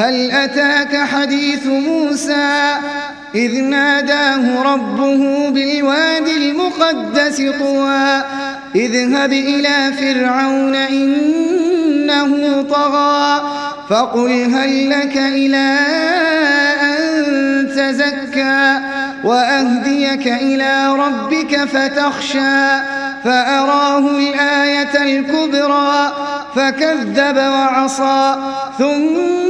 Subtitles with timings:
[0.00, 2.74] هل أتاك حديث موسى
[3.34, 8.22] إذ ناداه ربه بالواد المقدس طوى
[8.74, 13.40] اذهب إلى فرعون إنه طغى
[13.90, 15.78] فقل هل لك إلى
[16.82, 18.80] أن تزكى
[19.24, 22.80] وأهديك إلى ربك فتخشى
[23.24, 26.12] فأراه الآية الكبرى
[26.54, 28.36] فكذب وعصى
[28.78, 29.49] ثم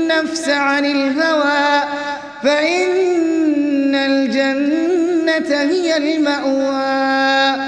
[0.19, 1.83] النفس عن الهوى
[2.43, 7.61] فإن الجنة هي المأوى.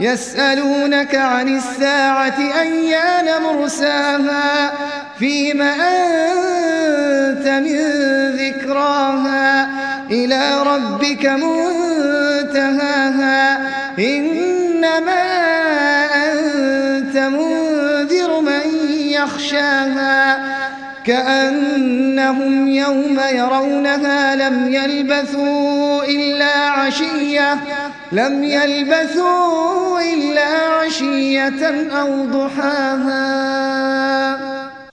[0.00, 4.72] يسألونك عن الساعة أيان مرساها
[5.18, 7.76] فيم أنت من
[8.36, 9.68] ذكراها.
[10.10, 12.80] إلى ربك منتهاها
[13.98, 15.24] إنما
[16.14, 20.38] أنت منذر من يخشاها.
[21.06, 27.58] كأنهم يوم يرونها لم يلبثوا إلا عشية
[28.12, 30.48] لم يلبثوا إلا
[30.80, 33.75] عشية أو ضحاها.